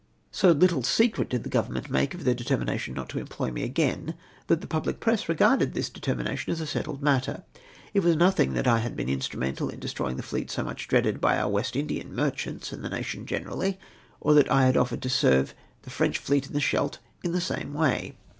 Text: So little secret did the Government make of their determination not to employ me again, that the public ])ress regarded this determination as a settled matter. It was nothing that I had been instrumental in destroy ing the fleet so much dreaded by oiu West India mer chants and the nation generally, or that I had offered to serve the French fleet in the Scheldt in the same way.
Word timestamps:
So 0.31 0.49
little 0.49 0.81
secret 0.81 1.29
did 1.29 1.43
the 1.43 1.49
Government 1.49 1.91
make 1.91 2.15
of 2.15 2.23
their 2.23 2.33
determination 2.33 2.95
not 2.95 3.07
to 3.09 3.19
employ 3.19 3.51
me 3.51 3.61
again, 3.61 4.15
that 4.47 4.59
the 4.59 4.65
public 4.65 5.05
])ress 5.05 5.29
regarded 5.29 5.75
this 5.75 5.91
determination 5.91 6.51
as 6.51 6.59
a 6.59 6.65
settled 6.65 7.03
matter. 7.03 7.43
It 7.93 7.99
was 7.99 8.15
nothing 8.15 8.53
that 8.55 8.65
I 8.65 8.79
had 8.79 8.95
been 8.95 9.09
instrumental 9.09 9.69
in 9.69 9.77
destroy 9.79 10.09
ing 10.09 10.17
the 10.17 10.23
fleet 10.23 10.49
so 10.49 10.63
much 10.63 10.87
dreaded 10.87 11.21
by 11.21 11.35
oiu 11.35 11.51
West 11.51 11.75
India 11.75 12.03
mer 12.03 12.31
chants 12.31 12.71
and 12.73 12.83
the 12.83 12.89
nation 12.89 13.27
generally, 13.27 13.77
or 14.19 14.33
that 14.33 14.49
I 14.51 14.65
had 14.65 14.75
offered 14.75 15.03
to 15.03 15.09
serve 15.11 15.53
the 15.83 15.91
French 15.91 16.17
fleet 16.17 16.47
in 16.47 16.53
the 16.53 16.59
Scheldt 16.61 16.97
in 17.23 17.31
the 17.33 17.39
same 17.39 17.71
way. 17.75 18.15